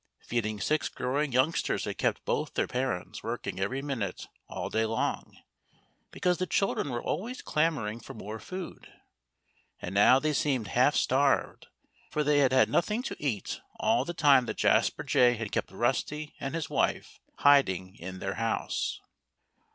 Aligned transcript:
Feeding 0.23 0.59
six 0.59 0.89
growing 0.89 1.31
youngsters 1.31 1.85
had 1.85 1.99
kept 1.99 2.25
both 2.25 2.55
their 2.55 2.65
parents 2.67 3.21
working 3.21 3.59
every 3.59 3.83
minute 3.83 4.25
all 4.47 4.67
day 4.71 4.83
long, 4.83 5.37
because 6.09 6.39
the 6.39 6.47
children 6.47 6.89
were 6.89 7.03
always 7.03 7.43
clamoring 7.43 7.99
for 7.99 8.15
more 8.15 8.39
food. 8.39 8.91
And 9.79 9.93
now 9.93 10.17
they 10.17 10.33
seemed 10.33 10.69
half 10.69 10.95
starved, 10.95 11.67
for 12.09 12.23
they 12.23 12.39
had 12.39 12.51
had 12.51 12.67
nothing 12.67 13.03
to 13.03 13.23
eat 13.23 13.61
all 13.79 14.03
the 14.03 14.15
time 14.15 14.47
that 14.47 14.57
Jasper 14.57 15.03
Jay 15.03 15.35
had 15.35 15.51
kept 15.51 15.69
Rusty 15.69 16.33
and 16.39 16.55
his 16.55 16.67
wife 16.67 17.19
hiding 17.35 17.95
in 17.97 18.17
their 18.17 18.33
house. 18.41 19.01